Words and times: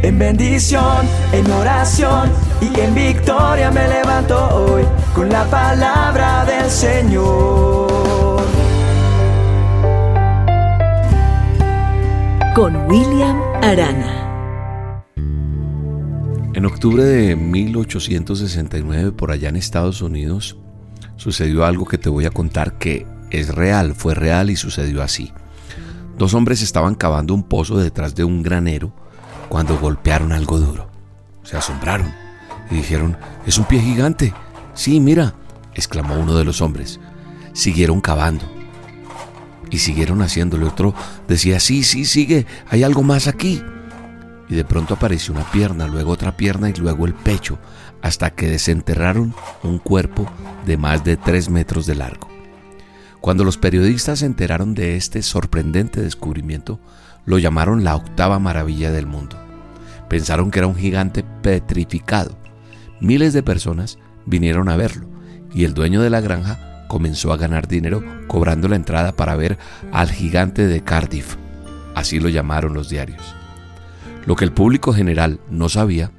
En 0.00 0.16
bendición, 0.16 1.08
en 1.32 1.50
oración 1.50 2.30
y 2.60 2.78
en 2.78 2.94
victoria 2.94 3.68
me 3.72 3.88
levanto 3.88 4.36
hoy 4.54 4.84
con 5.12 5.28
la 5.28 5.44
palabra 5.50 6.44
del 6.44 6.70
Señor. 6.70 8.40
Con 12.54 12.76
William 12.88 13.40
Arana. 13.60 14.24
En 16.54 16.64
octubre 16.64 17.02
de 17.02 17.34
1869, 17.34 19.10
por 19.10 19.32
allá 19.32 19.48
en 19.48 19.56
Estados 19.56 20.00
Unidos, 20.00 20.58
sucedió 21.16 21.64
algo 21.64 21.86
que 21.86 21.98
te 21.98 22.08
voy 22.08 22.24
a 22.24 22.30
contar 22.30 22.78
que 22.78 23.04
es 23.30 23.52
real, 23.52 23.94
fue 23.96 24.14
real 24.14 24.48
y 24.50 24.54
sucedió 24.54 25.02
así. 25.02 25.32
Dos 26.16 26.34
hombres 26.34 26.62
estaban 26.62 26.94
cavando 26.94 27.34
un 27.34 27.42
pozo 27.42 27.78
detrás 27.78 28.14
de 28.14 28.22
un 28.22 28.44
granero 28.44 28.92
cuando 29.48 29.78
golpearon 29.78 30.32
algo 30.32 30.58
duro. 30.58 30.88
Se 31.42 31.56
asombraron 31.56 32.12
y 32.70 32.76
dijeron, 32.76 33.16
es 33.46 33.58
un 33.58 33.64
pie 33.64 33.80
gigante. 33.80 34.34
Sí, 34.74 35.00
mira, 35.00 35.34
exclamó 35.74 36.14
uno 36.14 36.36
de 36.36 36.44
los 36.44 36.60
hombres. 36.60 37.00
Siguieron 37.52 38.00
cavando. 38.00 38.44
Y 39.70 39.78
siguieron 39.78 40.22
haciéndolo. 40.22 40.68
Otro 40.68 40.94
decía, 41.26 41.60
sí, 41.60 41.84
sí, 41.84 42.04
sigue, 42.04 42.46
hay 42.68 42.82
algo 42.82 43.02
más 43.02 43.26
aquí. 43.26 43.62
Y 44.48 44.54
de 44.54 44.64
pronto 44.64 44.94
apareció 44.94 45.34
una 45.34 45.50
pierna, 45.50 45.86
luego 45.86 46.12
otra 46.12 46.36
pierna 46.36 46.70
y 46.70 46.74
luego 46.74 47.06
el 47.06 47.14
pecho, 47.14 47.58
hasta 48.00 48.30
que 48.30 48.48
desenterraron 48.48 49.34
un 49.62 49.78
cuerpo 49.78 50.30
de 50.64 50.78
más 50.78 51.04
de 51.04 51.16
tres 51.16 51.50
metros 51.50 51.84
de 51.84 51.94
largo. 51.94 52.28
Cuando 53.20 53.44
los 53.44 53.58
periodistas 53.58 54.20
se 54.20 54.26
enteraron 54.26 54.74
de 54.74 54.96
este 54.96 55.22
sorprendente 55.22 56.00
descubrimiento, 56.00 56.80
lo 57.28 57.38
llamaron 57.38 57.84
la 57.84 57.94
octava 57.94 58.38
maravilla 58.38 58.90
del 58.90 59.06
mundo. 59.06 59.36
Pensaron 60.08 60.50
que 60.50 60.60
era 60.60 60.66
un 60.66 60.74
gigante 60.74 61.22
petrificado. 61.42 62.38
Miles 63.00 63.34
de 63.34 63.42
personas 63.42 63.98
vinieron 64.24 64.70
a 64.70 64.78
verlo 64.78 65.06
y 65.52 65.64
el 65.64 65.74
dueño 65.74 66.00
de 66.00 66.08
la 66.08 66.22
granja 66.22 66.86
comenzó 66.88 67.30
a 67.30 67.36
ganar 67.36 67.68
dinero 67.68 68.02
cobrando 68.28 68.66
la 68.66 68.76
entrada 68.76 69.12
para 69.12 69.36
ver 69.36 69.58
al 69.92 70.10
gigante 70.10 70.66
de 70.66 70.82
Cardiff. 70.82 71.36
Así 71.94 72.18
lo 72.18 72.30
llamaron 72.30 72.72
los 72.72 72.88
diarios. 72.88 73.34
Lo 74.24 74.34
que 74.34 74.46
el 74.46 74.52
público 74.52 74.94
general 74.94 75.38
no 75.50 75.68
sabía 75.68 76.12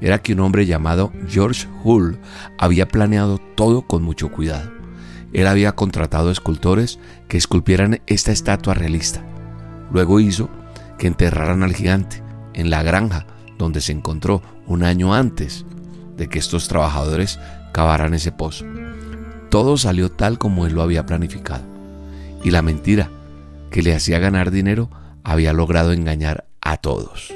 era 0.00 0.22
que 0.22 0.32
un 0.32 0.40
hombre 0.40 0.64
llamado 0.64 1.12
George 1.28 1.68
Hull 1.82 2.18
había 2.56 2.88
planeado 2.88 3.36
todo 3.54 3.82
con 3.82 4.02
mucho 4.02 4.30
cuidado. 4.30 4.72
Él 5.34 5.46
había 5.46 5.72
contratado 5.72 6.30
escultores 6.30 6.98
que 7.28 7.36
esculpieran 7.36 8.00
esta 8.06 8.32
estatua 8.32 8.72
realista 8.72 9.26
Luego 9.94 10.18
hizo 10.18 10.50
que 10.98 11.06
enterraran 11.06 11.62
al 11.62 11.72
gigante 11.72 12.20
en 12.52 12.68
la 12.68 12.82
granja 12.82 13.26
donde 13.58 13.80
se 13.80 13.92
encontró 13.92 14.42
un 14.66 14.82
año 14.82 15.14
antes 15.14 15.64
de 16.16 16.28
que 16.28 16.40
estos 16.40 16.66
trabajadores 16.66 17.38
cavaran 17.72 18.12
ese 18.12 18.32
pozo. 18.32 18.64
Todo 19.50 19.76
salió 19.76 20.10
tal 20.10 20.36
como 20.36 20.66
él 20.66 20.74
lo 20.74 20.82
había 20.82 21.06
planificado. 21.06 21.62
Y 22.42 22.50
la 22.50 22.60
mentira 22.60 23.08
que 23.70 23.82
le 23.82 23.94
hacía 23.94 24.18
ganar 24.18 24.50
dinero 24.50 24.90
había 25.22 25.52
logrado 25.52 25.92
engañar 25.92 26.48
a 26.60 26.76
todos. 26.76 27.32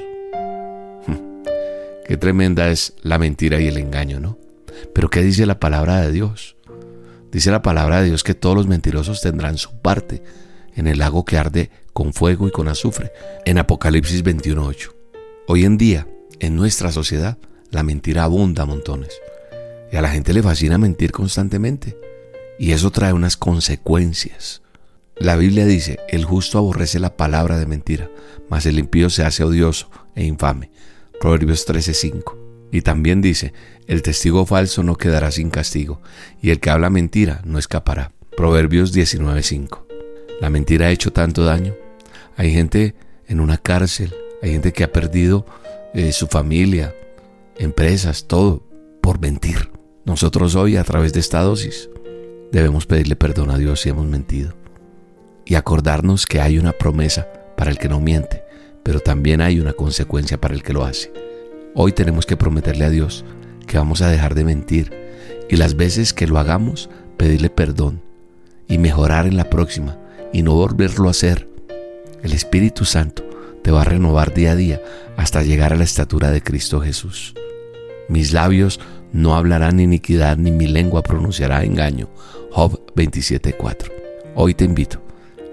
Qué 2.05 2.17
tremenda 2.17 2.67
es 2.67 2.93
la 3.01 3.19
mentira 3.19 3.61
y 3.61 3.67
el 3.67 3.77
engaño, 3.77 4.19
¿no? 4.19 4.37
Pero 4.93 5.09
¿qué 5.09 5.21
dice 5.21 5.45
la 5.45 5.61
palabra 5.61 6.01
de 6.01 6.11
Dios? 6.11 6.57
Dice 7.31 7.51
la 7.51 7.61
palabra 7.61 8.01
de 8.01 8.07
Dios 8.07 8.25
que 8.25 8.33
todos 8.33 8.55
los 8.55 8.67
mentirosos 8.67 9.21
tendrán 9.21 9.57
su 9.57 9.79
parte 9.79 10.21
en 10.75 10.87
el 10.87 10.99
lago 10.99 11.25
que 11.25 11.37
arde 11.37 11.69
con 11.93 12.13
fuego 12.13 12.47
y 12.47 12.51
con 12.51 12.67
azufre, 12.67 13.11
en 13.45 13.57
Apocalipsis 13.57 14.23
21.8. 14.23 14.93
Hoy 15.47 15.65
en 15.65 15.77
día, 15.77 16.07
en 16.39 16.55
nuestra 16.55 16.91
sociedad, 16.91 17.37
la 17.71 17.83
mentira 17.83 18.23
abunda 18.23 18.63
a 18.63 18.65
montones. 18.65 19.19
Y 19.91 19.95
a 19.95 20.01
la 20.01 20.09
gente 20.09 20.33
le 20.33 20.43
fascina 20.43 20.77
mentir 20.77 21.11
constantemente. 21.11 21.97
Y 22.59 22.71
eso 22.71 22.91
trae 22.91 23.13
unas 23.13 23.37
consecuencias. 23.37 24.61
La 25.17 25.35
Biblia 25.35 25.65
dice, 25.65 25.99
el 26.07 26.23
justo 26.23 26.57
aborrece 26.57 26.99
la 26.99 27.17
palabra 27.17 27.57
de 27.57 27.65
mentira, 27.65 28.09
mas 28.49 28.65
el 28.65 28.79
impío 28.79 29.09
se 29.09 29.23
hace 29.23 29.43
odioso 29.43 29.89
e 30.15 30.23
infame. 30.23 30.71
Proverbios 31.19 31.67
13:5. 31.67 32.37
Y 32.71 32.81
también 32.81 33.21
dice, 33.21 33.53
el 33.87 34.01
testigo 34.01 34.45
falso 34.45 34.83
no 34.83 34.95
quedará 34.95 35.31
sin 35.31 35.49
castigo, 35.49 36.01
y 36.41 36.51
el 36.51 36.59
que 36.59 36.69
habla 36.69 36.89
mentira 36.89 37.41
no 37.43 37.59
escapará. 37.59 38.13
Proverbios 38.37 38.93
19:5. 38.93 39.88
La 40.39 40.49
mentira 40.49 40.87
ha 40.87 40.91
hecho 40.91 41.11
tanto 41.11 41.43
daño. 41.43 41.75
Hay 42.37 42.51
gente 42.51 42.95
en 43.27 43.39
una 43.39 43.57
cárcel, 43.57 44.13
hay 44.41 44.51
gente 44.51 44.71
que 44.71 44.83
ha 44.83 44.91
perdido 44.91 45.45
eh, 45.93 46.11
su 46.11 46.27
familia, 46.27 46.95
empresas, 47.57 48.25
todo 48.25 48.63
por 49.01 49.19
mentir. 49.19 49.71
Nosotros 50.05 50.55
hoy, 50.55 50.77
a 50.77 50.83
través 50.83 51.13
de 51.13 51.19
esta 51.19 51.41
dosis, 51.41 51.89
debemos 52.51 52.85
pedirle 52.85 53.15
perdón 53.15 53.51
a 53.51 53.57
Dios 53.57 53.81
si 53.81 53.89
hemos 53.89 54.07
mentido 54.07 54.53
y 55.45 55.55
acordarnos 55.55 56.25
que 56.25 56.39
hay 56.39 56.59
una 56.59 56.71
promesa 56.71 57.27
para 57.57 57.71
el 57.71 57.77
que 57.77 57.89
no 57.89 57.99
miente, 57.99 58.43
pero 58.83 58.99
también 58.99 59.41
hay 59.41 59.59
una 59.59 59.73
consecuencia 59.73 60.39
para 60.39 60.53
el 60.53 60.63
que 60.63 60.73
lo 60.73 60.85
hace. 60.85 61.11
Hoy 61.75 61.91
tenemos 61.91 62.25
que 62.25 62.37
prometerle 62.37 62.85
a 62.85 62.89
Dios 62.89 63.25
que 63.67 63.77
vamos 63.77 64.01
a 64.01 64.09
dejar 64.09 64.35
de 64.35 64.45
mentir 64.45 64.93
y 65.49 65.57
las 65.57 65.75
veces 65.75 66.13
que 66.13 66.27
lo 66.27 66.39
hagamos, 66.39 66.89
pedirle 67.17 67.49
perdón 67.49 68.01
y 68.67 68.77
mejorar 68.77 69.27
en 69.27 69.37
la 69.37 69.49
próxima 69.49 69.97
y 70.33 70.43
no 70.43 70.53
volverlo 70.53 71.07
a 71.07 71.11
hacer. 71.11 71.47
El 72.23 72.33
Espíritu 72.33 72.85
Santo 72.85 73.23
te 73.63 73.71
va 73.71 73.81
a 73.81 73.85
renovar 73.85 74.33
día 74.33 74.51
a 74.51 74.55
día 74.55 74.81
hasta 75.17 75.43
llegar 75.43 75.73
a 75.73 75.75
la 75.75 75.83
estatura 75.83 76.31
de 76.31 76.41
Cristo 76.41 76.81
Jesús. 76.81 77.33
Mis 78.07 78.33
labios 78.33 78.79
no 79.11 79.35
hablarán 79.35 79.79
iniquidad 79.79 80.37
ni 80.37 80.51
mi 80.51 80.67
lengua 80.67 81.03
pronunciará 81.03 81.63
engaño. 81.63 82.09
Job 82.51 82.79
27:4. 82.95 83.91
Hoy 84.35 84.53
te 84.53 84.65
invito 84.65 85.01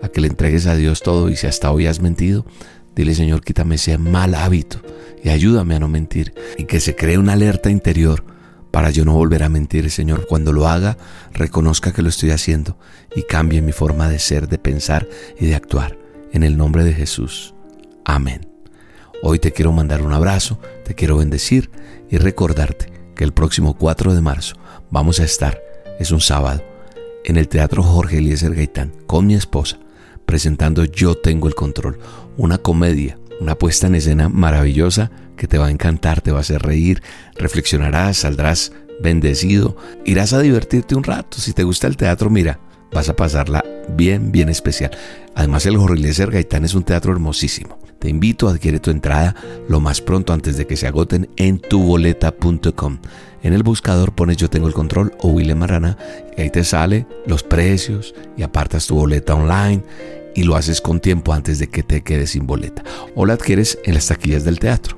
a 0.02 0.08
que 0.08 0.20
le 0.20 0.28
entregues 0.28 0.66
a 0.66 0.76
Dios 0.76 1.02
todo 1.02 1.30
y 1.30 1.36
si 1.36 1.46
hasta 1.46 1.70
hoy 1.70 1.86
has 1.86 2.00
mentido, 2.00 2.46
dile 2.94 3.14
Señor, 3.14 3.42
quítame 3.42 3.76
ese 3.76 3.98
mal 3.98 4.34
hábito 4.34 4.80
y 5.22 5.30
ayúdame 5.30 5.74
a 5.74 5.80
no 5.80 5.88
mentir 5.88 6.34
y 6.58 6.64
que 6.64 6.80
se 6.80 6.94
cree 6.94 7.18
una 7.18 7.32
alerta 7.32 7.70
interior 7.70 8.24
para 8.76 8.90
yo 8.90 9.06
no 9.06 9.14
volver 9.14 9.42
a 9.42 9.48
mentir, 9.48 9.90
Señor. 9.90 10.26
Cuando 10.26 10.52
lo 10.52 10.68
haga, 10.68 10.98
reconozca 11.32 11.94
que 11.94 12.02
lo 12.02 12.10
estoy 12.10 12.30
haciendo 12.30 12.76
y 13.14 13.22
cambie 13.22 13.62
mi 13.62 13.72
forma 13.72 14.06
de 14.06 14.18
ser, 14.18 14.48
de 14.48 14.58
pensar 14.58 15.08
y 15.40 15.46
de 15.46 15.54
actuar. 15.54 15.96
En 16.30 16.42
el 16.42 16.58
nombre 16.58 16.84
de 16.84 16.92
Jesús. 16.92 17.54
Amén. 18.04 18.46
Hoy 19.22 19.38
te 19.38 19.52
quiero 19.52 19.72
mandar 19.72 20.02
un 20.02 20.12
abrazo, 20.12 20.60
te 20.84 20.94
quiero 20.94 21.16
bendecir 21.16 21.70
y 22.10 22.18
recordarte 22.18 22.92
que 23.14 23.24
el 23.24 23.32
próximo 23.32 23.78
4 23.78 24.14
de 24.14 24.20
marzo 24.20 24.56
vamos 24.90 25.20
a 25.20 25.24
estar, 25.24 25.58
es 25.98 26.10
un 26.10 26.20
sábado, 26.20 26.62
en 27.24 27.38
el 27.38 27.48
Teatro 27.48 27.82
Jorge 27.82 28.18
Eliezer 28.18 28.54
Gaitán 28.54 28.92
con 29.06 29.26
mi 29.26 29.36
esposa, 29.36 29.78
presentando 30.26 30.84
Yo 30.84 31.14
Tengo 31.14 31.48
el 31.48 31.54
Control, 31.54 31.98
una 32.36 32.58
comedia, 32.58 33.18
una 33.40 33.54
puesta 33.54 33.86
en 33.86 33.94
escena 33.94 34.28
maravillosa 34.28 35.10
que 35.36 35.46
te 35.46 35.58
va 35.58 35.66
a 35.66 35.70
encantar, 35.70 36.20
te 36.20 36.32
va 36.32 36.38
a 36.38 36.40
hacer 36.40 36.62
reír, 36.62 37.02
reflexionarás, 37.36 38.18
saldrás 38.18 38.72
bendecido, 39.00 39.76
irás 40.04 40.32
a 40.32 40.40
divertirte 40.40 40.94
un 40.94 41.04
rato. 41.04 41.38
Si 41.38 41.52
te 41.52 41.62
gusta 41.62 41.86
el 41.86 41.96
teatro, 41.96 42.30
mira, 42.30 42.60
vas 42.92 43.08
a 43.08 43.16
pasarla 43.16 43.64
bien, 43.90 44.32
bien 44.32 44.48
especial. 44.48 44.90
Además, 45.34 45.66
el 45.66 45.76
Jorge 45.76 46.26
Gaitán 46.26 46.64
es 46.64 46.74
un 46.74 46.82
teatro 46.82 47.12
hermosísimo. 47.12 47.78
Te 47.98 48.08
invito 48.08 48.48
a 48.48 48.52
adquirir 48.52 48.80
tu 48.80 48.90
entrada 48.90 49.34
lo 49.68 49.80
más 49.80 50.00
pronto 50.00 50.32
antes 50.32 50.56
de 50.56 50.66
que 50.66 50.76
se 50.76 50.86
agoten 50.86 51.28
en 51.36 51.58
tuboleta.com. 51.58 52.98
En 53.42 53.52
el 53.52 53.62
buscador 53.62 54.14
pones 54.14 54.36
Yo 54.36 54.50
tengo 54.50 54.66
el 54.68 54.74
control 54.74 55.12
o 55.20 55.28
William 55.28 55.58
Marana 55.58 55.96
y 56.36 56.42
ahí 56.42 56.50
te 56.50 56.64
sale 56.64 57.06
los 57.26 57.42
precios 57.42 58.14
y 58.36 58.42
apartas 58.42 58.86
tu 58.86 58.96
boleta 58.96 59.34
online 59.34 59.82
y 60.34 60.42
lo 60.42 60.56
haces 60.56 60.80
con 60.80 61.00
tiempo 61.00 61.32
antes 61.32 61.58
de 61.58 61.68
que 61.68 61.82
te 61.82 62.02
quedes 62.02 62.30
sin 62.30 62.46
boleta. 62.46 62.82
O 63.14 63.24
la 63.24 63.34
adquieres 63.34 63.78
en 63.84 63.94
las 63.94 64.08
taquillas 64.08 64.44
del 64.44 64.58
teatro. 64.58 64.95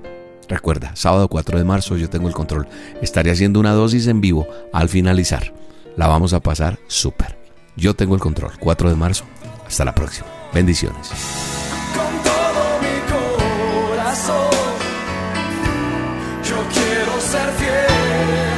Recuerda, 0.48 0.92
sábado 0.94 1.28
4 1.28 1.58
de 1.58 1.64
marzo 1.64 1.96
yo 1.96 2.08
tengo 2.08 2.28
el 2.28 2.34
control. 2.34 2.66
Estaré 3.02 3.30
haciendo 3.30 3.60
una 3.60 3.72
dosis 3.72 4.06
en 4.06 4.20
vivo 4.20 4.48
al 4.72 4.88
finalizar. 4.88 5.52
La 5.96 6.06
vamos 6.06 6.32
a 6.32 6.40
pasar 6.40 6.78
súper. 6.86 7.36
Yo 7.76 7.94
tengo 7.94 8.14
el 8.14 8.20
control. 8.20 8.52
4 8.58 8.88
de 8.88 8.96
marzo. 8.96 9.24
Hasta 9.66 9.84
la 9.84 9.94
próxima. 9.94 10.26
Bendiciones. 10.52 11.10
Con 11.94 12.22
todo 12.22 12.80
mi 12.80 13.92
corazón, 13.92 14.50
yo 16.42 16.56
quiero 16.72 17.20
ser 17.20 17.50
fiel. 17.58 18.57